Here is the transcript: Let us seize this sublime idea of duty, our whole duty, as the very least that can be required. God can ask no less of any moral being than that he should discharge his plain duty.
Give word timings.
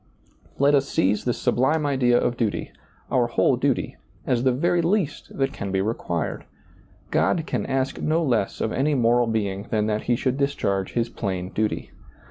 Let 0.57 0.73
us 0.73 0.89
seize 0.89 1.25
this 1.25 1.37
sublime 1.37 1.85
idea 1.85 2.19
of 2.19 2.35
duty, 2.35 2.71
our 3.11 3.27
whole 3.27 3.55
duty, 3.55 3.97
as 4.25 4.41
the 4.41 4.51
very 4.51 4.81
least 4.81 5.31
that 5.37 5.53
can 5.53 5.71
be 5.71 5.79
required. 5.79 6.43
God 7.11 7.45
can 7.45 7.67
ask 7.67 8.01
no 8.01 8.23
less 8.23 8.61
of 8.61 8.71
any 8.71 8.95
moral 8.95 9.27
being 9.27 9.67
than 9.69 9.85
that 9.85 10.05
he 10.05 10.15
should 10.15 10.37
discharge 10.37 10.93
his 10.93 11.07
plain 11.09 11.49
duty. 11.51 11.91